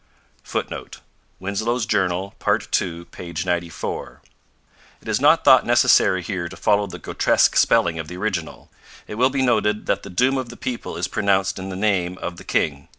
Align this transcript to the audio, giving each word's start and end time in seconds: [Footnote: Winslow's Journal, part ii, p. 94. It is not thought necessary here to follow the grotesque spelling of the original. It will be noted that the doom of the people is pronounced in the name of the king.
[Footnote: 0.41 0.99
Winslow's 1.39 1.85
Journal, 1.85 2.33
part 2.39 2.75
ii, 2.81 3.05
p. 3.05 3.33
94. 3.45 4.23
It 4.99 5.07
is 5.07 5.21
not 5.21 5.45
thought 5.45 5.63
necessary 5.63 6.23
here 6.23 6.49
to 6.49 6.57
follow 6.57 6.87
the 6.87 6.97
grotesque 6.97 7.55
spelling 7.55 7.99
of 7.99 8.07
the 8.07 8.17
original. 8.17 8.71
It 9.07 9.13
will 9.13 9.29
be 9.29 9.43
noted 9.43 9.85
that 9.85 10.01
the 10.01 10.09
doom 10.09 10.39
of 10.39 10.49
the 10.49 10.57
people 10.57 10.97
is 10.97 11.07
pronounced 11.07 11.59
in 11.59 11.69
the 11.69 11.75
name 11.75 12.17
of 12.17 12.37
the 12.37 12.43
king. 12.43 12.87